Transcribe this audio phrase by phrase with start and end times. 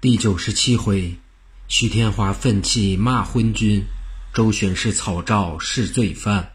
[0.00, 1.16] 第九十七回，
[1.66, 3.84] 徐天华愤气骂昏君，
[4.32, 6.52] 周旋是草诏是罪犯。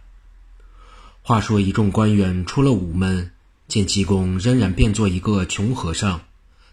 [1.21, 3.31] 话说一众官员出了午门，
[3.67, 6.21] 见济公仍然变作一个穷和尚，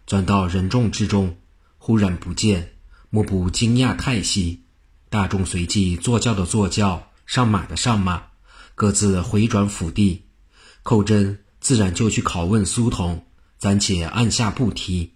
[0.06, 1.36] 钻到人众之中，
[1.76, 2.74] 忽然不见，
[3.10, 4.62] 目不惊讶叹息。
[5.08, 8.22] 大众随即坐轿的坐轿，上马的上马，
[8.76, 10.22] 各自回转府地。
[10.84, 13.26] 寇真自然就去拷问苏童，
[13.58, 15.14] 暂且按下不提。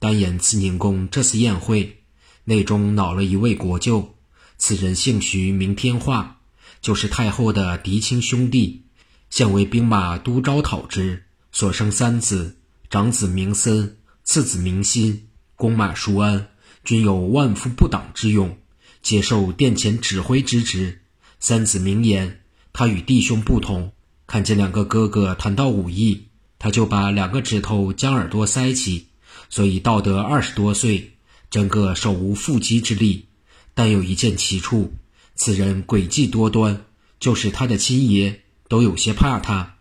[0.00, 1.98] 单言慈宁宫这次宴会，
[2.44, 4.14] 内中恼了一位国舅，
[4.56, 6.38] 此人姓徐，名天化，
[6.80, 8.86] 就是太后的嫡亲兄弟，
[9.28, 12.56] 现为兵马都招讨之，所生三子，
[12.88, 16.48] 长子名森，次子名心，弓马熟安，
[16.82, 18.56] 均有万夫不挡之勇，
[19.02, 21.02] 接受殿前指挥之职。
[21.40, 22.40] 三子名言，
[22.72, 23.92] 他与弟兄不同，
[24.26, 29.08] 看见两个哥哥谈到武艺，他就把两个指头将耳朵塞起。
[29.50, 31.12] 所以到得二十多岁，
[31.50, 33.26] 整个手无缚鸡之力。
[33.74, 34.94] 但有一件奇处，
[35.34, 36.84] 此人诡计多端，
[37.18, 39.74] 就是他的亲爷都有些怕他。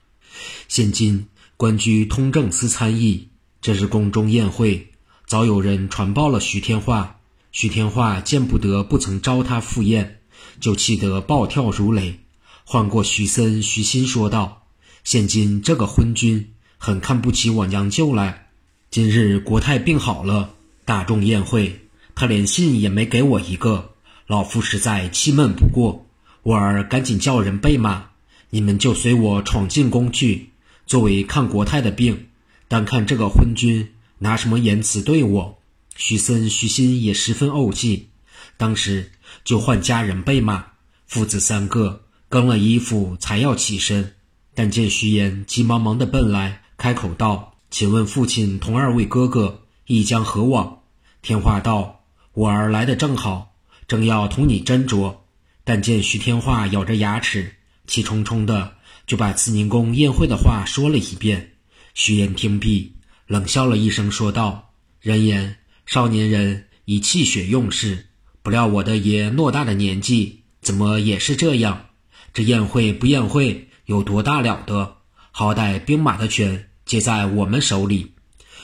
[0.67, 3.29] 现今官居通政司参议，
[3.61, 4.91] 这是宫中宴会，
[5.25, 7.17] 早有人传报了徐天化。
[7.51, 10.21] 徐天化见不得不曾招他赴宴，
[10.59, 12.19] 就气得暴跳如雷，
[12.63, 14.67] 唤过徐森、徐新说道
[15.03, 18.48] ：“现今这个昏君，很看不起我娘舅来。”
[18.91, 21.79] 今日国泰病好了，大众宴会，
[22.15, 23.91] 他连信也没给我一个，
[24.25, 26.07] 老夫实在气闷不过。
[26.41, 28.09] 我儿赶紧叫人备马，
[28.49, 30.49] 你们就随我闯进宫去，
[30.87, 32.29] 作为看国泰的病。
[32.67, 35.59] 单看这个昏君拿什么言辞对我？
[35.95, 38.09] 徐森、徐新也十分怄气，
[38.57, 39.11] 当时
[39.43, 40.65] 就唤家人备马，
[41.05, 44.15] 父子三个更了衣服才要起身，
[44.55, 47.48] 但见徐延急忙忙的奔来，开口道。
[47.71, 50.79] 请问父亲同二位哥哥亦将何往？
[51.21, 52.03] 天化道
[52.33, 53.55] ：“我儿来的正好，
[53.87, 55.15] 正要同你斟酌。”
[55.63, 58.73] 但见徐天化咬着牙齿，气冲冲的
[59.05, 61.51] 就把慈宁宫宴会的话说了一遍。
[61.93, 62.95] 徐言听毕，
[63.27, 68.07] 冷笑了一声，说道：“人言少年人以气血用事，
[68.41, 71.85] 不料我的爷偌大的年纪，怎么也是这样？
[72.33, 74.97] 这宴会不宴会有多大了得？
[75.31, 78.13] 好歹兵马的权。”皆在我们手里，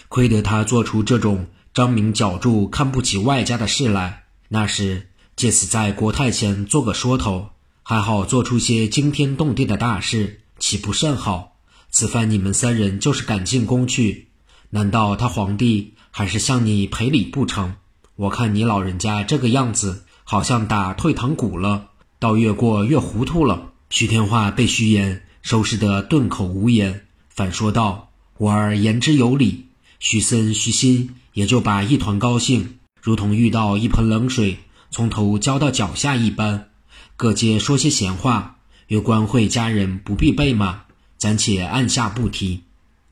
[0.09, 4.23] 亏得他做出这种张明角柱、看不起外家的事来。
[4.49, 7.49] 那时借此在国太前做个说头，
[7.83, 11.57] 还好做出些惊天动地的大事，岂不甚好？
[11.91, 14.29] 此番你们三人就是赶进宫去，
[14.71, 17.75] 难道他皇帝还是向你赔礼不成？
[18.15, 23.73] 我看你老人家这个样子，好像打退堂鼓了，倒越过越糊涂了。
[23.91, 28.04] 徐天化被徐言收拾得顿口无言，反说道。
[28.37, 34.57] 我儿言之有理，徐森、徐新也就把一团高兴，如同遇到一盆冷水
[34.91, 36.67] 从头浇到脚下一般，
[37.15, 38.57] 各皆说些闲话。
[38.87, 40.83] 有官会家人不必备马，
[41.17, 42.63] 暂且按下不提。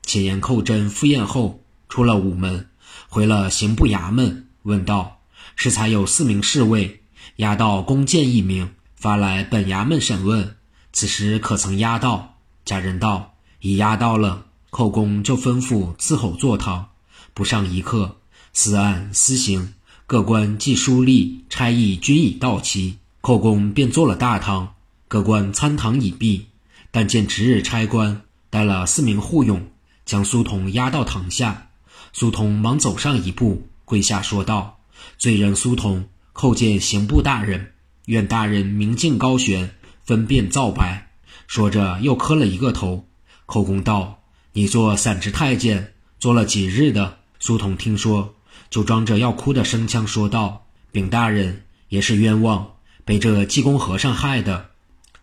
[0.02, 2.68] 且言寇真赴宴后出了午门，
[3.08, 5.22] 回了刑部衙门，问道
[5.56, 7.00] ：“适才有四名侍卫
[7.36, 10.54] 押到弓箭一名，发来本衙门审问，
[10.92, 12.36] 此时可曾押到？”
[12.66, 14.44] 家人道：“已押到了。”
[14.76, 16.88] 寇公就吩咐伺候坐堂，
[17.32, 18.16] 不上一刻，
[18.52, 19.72] 司案私刑
[20.04, 24.74] 各官既书吏差役均已到齐，寇公便坐了大堂，
[25.06, 26.46] 各官参堂已毕。
[26.90, 29.64] 但见值日差官带了四名护勇，
[30.04, 31.68] 将苏童押到堂下。
[32.12, 34.80] 苏童忙走上一步，跪下说道
[35.18, 37.74] ：“罪人苏童叩见刑部大人，
[38.06, 39.70] 愿大人明镜高悬，
[40.04, 41.12] 分辨皂白。”
[41.46, 43.06] 说着又磕了一个头。
[43.46, 44.18] 寇公道。
[44.56, 47.18] 你做散职太监做了几日的？
[47.40, 48.36] 苏童听说，
[48.70, 52.64] 就装着要哭的声腔说道：“禀大人，也是冤枉，
[53.04, 54.70] 被这济公和尚害的。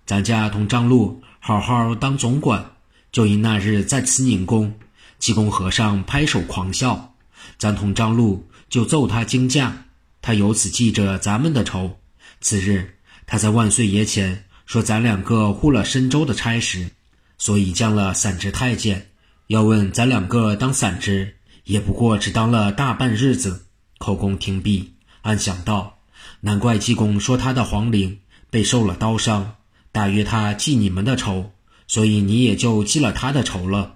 [0.05, 2.71] 咱家同张禄好好当总管，
[3.13, 4.73] 就因那日在慈宁宫，
[5.17, 7.15] 济公和尚拍手狂笑，
[7.57, 9.85] 咱同张禄就揍他惊驾。
[10.21, 11.97] 他由此记着咱们的仇。
[12.41, 16.91] 次日，他在万岁爷前说咱两个护了深州的差事，
[17.37, 19.07] 所以降了散职太监。”
[19.51, 23.65] 要问咱两个当散职，也不过只当了大半日子。
[23.97, 24.93] 口供听毕，
[25.23, 25.97] 暗想道：
[26.39, 28.19] 难怪济公说他的皇陵
[28.49, 29.55] 被受了刀伤，
[29.91, 31.51] 大约他记你们的仇，
[31.85, 33.95] 所以你也就记了他的仇了。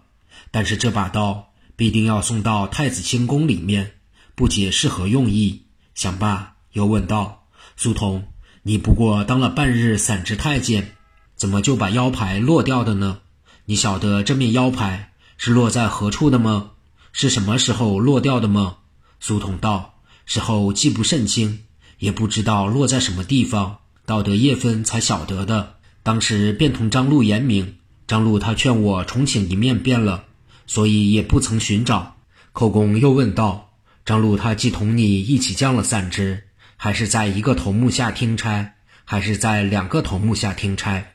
[0.52, 3.94] 但是这把刀必定要送到太子清宫里面，
[4.36, 5.62] 不解是何用意。
[5.94, 7.46] 想罢，又问道：
[7.78, 8.26] 苏童，
[8.64, 10.98] 你不过当了半日散职太监，
[11.38, 13.20] 怎么就把腰牌落掉的呢？
[13.64, 15.14] 你晓得这面腰牌？
[15.38, 16.72] 是落在何处的吗？
[17.12, 18.78] 是什么时候落掉的吗？
[19.20, 19.96] 苏统道
[20.26, 21.64] ：“事后记不甚清，
[21.98, 25.76] 也不知道落在什么地方，到得夜分才晓得的。
[26.04, 27.78] 当时便同张禄言明，
[28.08, 30.26] 张禄他劝我重请一面便了，
[30.68, 32.18] 所以也不曾寻找。
[32.52, 33.74] 寇公又问道
[34.06, 36.44] ：“张禄他既同你一起降了散之，
[36.78, 38.74] 还是在一个头目下听差，
[39.04, 41.06] 还是在两个头目下听差？”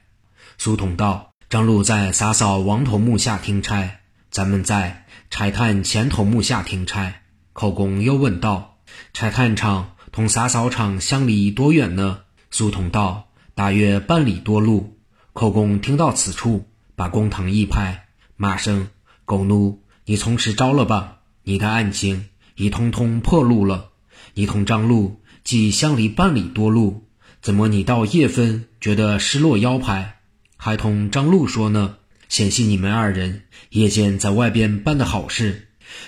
[0.59, 4.00] 苏统道：“张禄在洒扫王头目下听差，
[4.31, 7.23] 咱们在柴炭前头木下听差。”
[7.53, 8.79] 寇公又问道
[9.13, 14.97] ：“柴炭厂同洒扫场相离多远呢？”苏童道：“大约半里多路。”
[15.33, 18.89] 寇公听到此处，把公堂一拍，骂声
[19.25, 21.19] ：“狗奴，你从实招了吧！
[21.45, 23.91] 你的案情已通通破路了。
[24.35, 27.09] 你同张禄既相离半里多路，
[27.41, 30.19] 怎么你到夜分觉得失落腰牌，
[30.57, 31.97] 还同张禄说呢？
[32.31, 35.67] 显系你们二人夜间在外边办的好事。”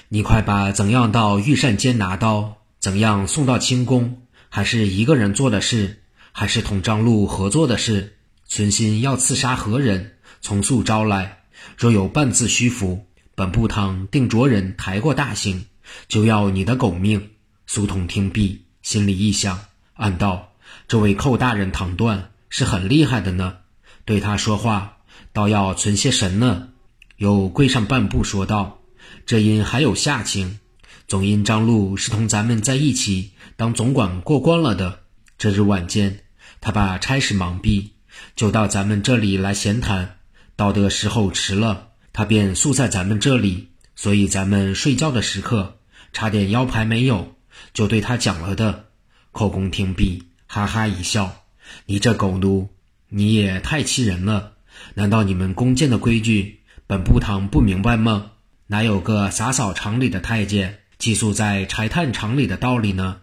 [0.09, 8.17] 你快把怎样到御膳间拿刀，怎样送到清宫，还是一个人做的事，还是同张禄合作的事？
[8.47, 10.19] 存心要刺杀何人？
[10.41, 11.41] 从速招来。
[11.77, 15.67] 若有半字虚浮，本部堂定着人抬过大刑，
[16.07, 17.31] 就要你的狗命。
[17.67, 19.59] 苏童听毕，心里一想，
[19.95, 20.53] 暗道：
[20.87, 23.57] 这位寇大人唐断是很厉害的呢，
[24.05, 24.99] 对他说话
[25.32, 26.69] 倒要存些神呢。
[27.17, 28.79] 又跪上半步说道。
[29.25, 30.58] 这因还有下情，
[31.06, 35.00] 总因张禄是同咱们在一起当总管过关了的。
[35.38, 36.20] 这日晚间，
[36.61, 37.93] 他把差事忙毕，
[38.34, 40.19] 就到咱们这里来闲谈。
[40.56, 45.78] 到的时候迟了，他便宿在咱们这里，所以咱们睡觉的时刻
[46.12, 47.35] 差点腰牌没有，
[47.73, 48.87] 就对他讲了的。
[49.31, 51.44] 寇公听毕，哈哈一笑
[51.87, 52.69] ：“你这狗奴，
[53.08, 54.51] 你也太欺人了！
[54.95, 58.31] 难道你们弓箭的规矩，本部堂不明白吗？”
[58.69, 63.19] 哪有个洒扫场里的太监寄宿在柴炭厂里的道理呢？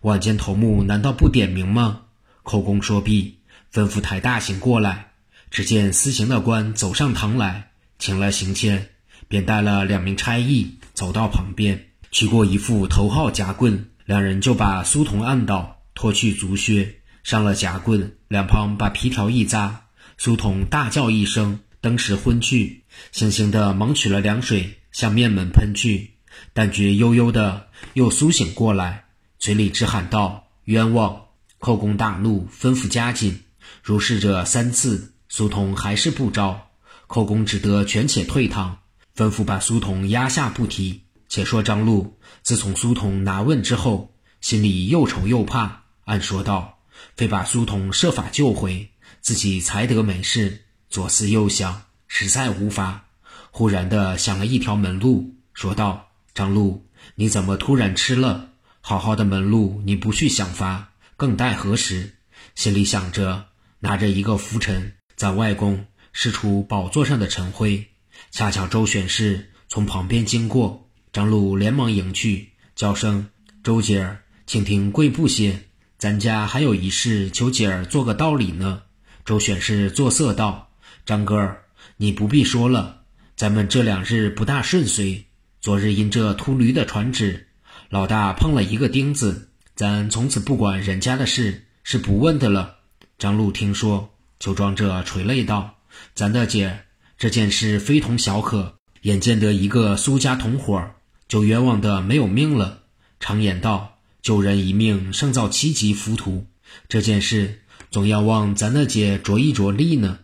[0.00, 2.02] 晚间头目难道不点名吗？
[2.42, 3.40] 口供说毕，
[3.72, 5.10] 吩咐抬大刑过来。
[5.50, 8.88] 只见司刑的官走上堂来，请了刑签，
[9.28, 19.83] 便带了两名差役走到旁边，取过一副头号夹棍，两人就把苏童按倒，脱去足靴，上了夹棍，两旁把皮条一扎，
[20.18, 22.84] 苏童大叫一声，登时昏去。
[23.12, 24.78] 悻悻的忙取了凉水。
[24.94, 26.12] 向面门喷去，
[26.52, 29.06] 但觉悠悠的又苏醒过来，
[29.40, 31.20] 嘴里直喊道：“冤枉！”
[31.58, 33.40] 寇公大怒，吩咐加紧。
[33.82, 36.68] 如是者三次，苏童还是不招，
[37.08, 38.78] 寇公只得权且退堂，
[39.16, 41.02] 吩咐把苏童压下不提。
[41.28, 46.78] 且说张禄自从苏童拿问之后，心里又愁又怕，暗说道
[47.18, 48.92] ：“非把苏童设法救回，
[49.24, 53.06] 自己才得没事。”左思右想，实在无法。
[53.50, 58.50] 忽然的想了一条门路，说道：“张禄，你怎么突然吃了？
[58.80, 62.16] 好好的门路你不去想法，更待何时？”
[62.54, 63.46] 心里想着，
[63.80, 67.88] 拿着一个拂尘，在外公施出宝座上的尘灰。
[68.30, 73.30] 恰巧周选侍从旁边经过，张禄连忙迎去，叫声
[73.64, 75.64] ：“周姐儿，请听贵部些，
[75.98, 78.82] 咱家还有一事，求姐儿做个道理呢。”
[79.24, 80.70] 周选是作色道
[81.06, 81.56] ：“张哥，
[81.96, 83.02] 你不必说了。”
[83.36, 85.24] 咱们这两日不大顺遂。
[85.60, 87.48] 昨日因这秃驴的传旨，
[87.88, 92.76] 老大碰了一个钉子，咱从此不管人家的事，是不问的了。
[93.18, 95.78] 张禄听说，就装着垂泪道
[96.14, 96.80] ：“咱的姐，
[97.16, 98.76] 这件事非同小可。
[99.02, 100.90] 眼见得一个苏家同伙，
[101.28, 102.82] 就冤枉的没有命了。
[103.18, 106.46] 常言道，救人一命胜造七级浮屠。
[106.88, 107.62] 这件事
[107.94, 110.18] 总要望咱的姐着一着力呢。”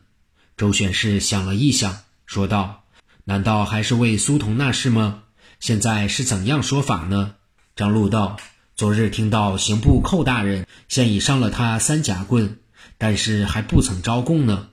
[0.59, 2.83] 周选侍想了一想，说道。
[3.23, 5.23] 难道还是为苏童那事吗？
[5.61, 7.37] 现在是怎样说法呢？
[7.77, 8.39] 张禄道：
[8.75, 12.59] 昨日听到刑部寇大人现已上了他三夹棍，
[12.99, 14.71] 但是还不曾招供呢。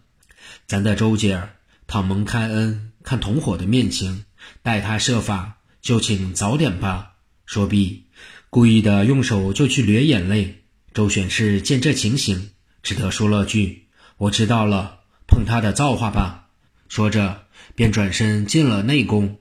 [0.66, 1.50] 咱的周姐儿，
[1.86, 4.26] 倘蒙开恩，看同伙的面情，
[4.64, 7.12] 待他设法，就请早点吧。
[7.46, 8.06] 说毕，
[8.50, 10.64] 故意的用手就去掠眼泪。
[10.96, 12.50] 周选侍见这情形，
[12.88, 16.48] 只得说了句：“我知道了，碰他的造化吧。”
[16.88, 17.44] 说着。
[17.76, 19.38] 便转身进了内宫。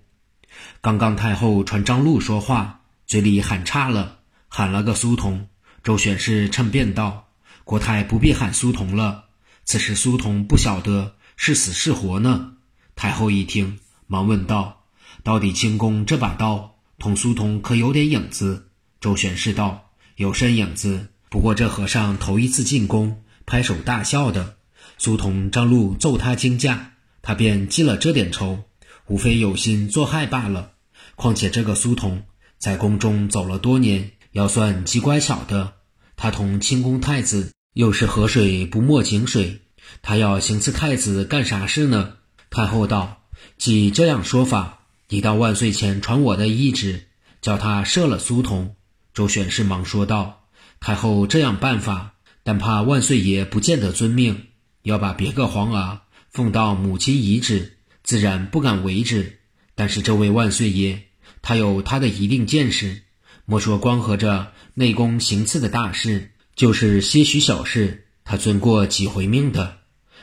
[0.83, 5.49] 刚刚太后传张禄说话，嘴里喊岔了，喊了个苏童。
[5.83, 7.29] 周选侍趁便道
[7.65, 9.27] ：“国太不必喊苏童了，
[9.65, 12.55] 此时苏童不晓得是死是活呢。”
[12.97, 14.85] 太后一听，忙问道
[15.23, 18.69] ：“到底清宫这把刀同苏童可有点影子？”
[19.01, 21.09] 周选侍道：“有甚影子？
[21.31, 24.57] 不过这和尚头一次进宫，拍手大笑的。
[24.99, 28.63] 苏童张禄揍他惊驾。”他便记了这点仇，
[29.09, 30.75] 无非有心作害罢了。
[31.17, 32.23] 况且这个苏童
[32.57, 35.73] 在宫中走了多年，要算极乖巧的。
[36.15, 39.63] 他同清宫太子又是河水不没井水，
[40.03, 42.15] 他要行刺太子干啥事呢？
[42.49, 43.25] 太后道
[43.59, 47.09] ：“既这样说法，你到万岁前传我的懿旨，
[47.43, 48.77] 叫他赦了苏童。”
[49.13, 50.45] 周旋是忙说道
[50.79, 52.15] ：“太后这样办法，
[52.47, 54.47] 但怕万岁爷不见得遵命，
[54.83, 59.41] 要把别个皇儿奉到母亲遗旨，自然不敢违之。
[59.75, 61.03] 但是这位万岁爷，
[61.43, 63.03] 他有他的一定见识。”
[63.47, 69.79] 莫说光合着内宫行刺的大事，就是些许小事，他遵过几回命的。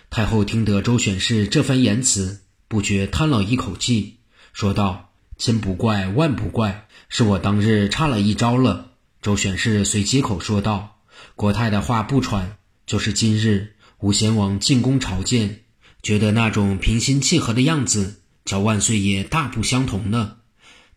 [0.09, 4.19] 太后听得周选氏这番言辞，不觉叹了一口气，
[4.53, 11.01] 说道：“千不怪万不怪，是我当日差了一招了。”周选氏遂接口说道
[11.35, 15.61] ：“国太的话不传，就是今日武贤王进宫朝见，
[16.01, 20.37] 觉得那种平心气和的样子，叫万岁爷大不相同呢。”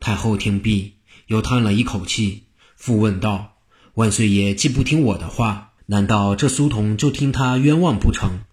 [0.01, 0.95] 太后听毕。
[1.27, 2.45] 又叹了一口气，
[2.77, 3.57] 复问道
[3.95, 8.45] ：“万岁爷既不听我的话，难道这苏童就听他冤枉不成？”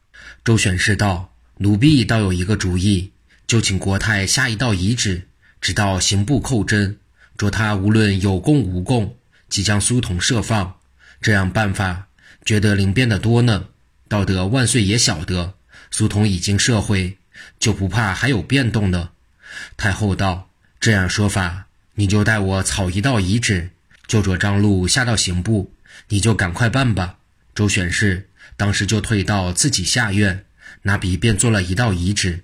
[0.44, 3.12] 周旋氏道：“奴婢倒有一个主意，
[3.46, 5.28] 就请国太下一道遗旨，
[5.62, 6.96] 直到刑部扣侦，
[7.38, 9.18] 着他无论有功无功，
[9.50, 10.78] 即将苏童释放。
[11.24, 12.08] 这样办法，
[12.46, 13.66] 觉得灵便的多呢。
[14.10, 15.56] 道德万岁也晓得，
[15.90, 17.18] 苏童已经社会，
[17.60, 19.10] 就不怕还有变动呢。”
[19.78, 20.50] 太后道
[20.80, 23.70] ：“这样说法。”你就代我草一道遗旨，
[24.08, 25.72] 就着张禄下到刑部，
[26.10, 27.18] 你就赶快办吧。
[27.54, 30.44] 周旋士当时就退到自己下院，
[30.82, 32.44] 拿笔便做了一道遗旨，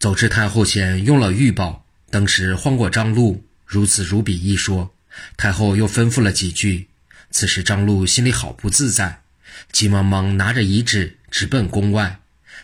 [0.00, 4.92] 走至太后前，用了玉宝，当时晃过张禄，如此如彼一说。
[5.36, 6.88] 太后又吩咐了几句，
[7.30, 9.22] 此时张禄心里好不自在，
[9.70, 12.20] 急忙忙拿着遗旨直奔宫外，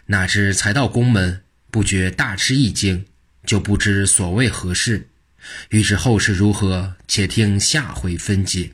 [0.07, 3.05] 哪知才到宫门，不觉大吃一惊，
[3.45, 5.09] 就不知所谓何事。
[5.69, 8.73] 欲知后事如何，且听下回分解。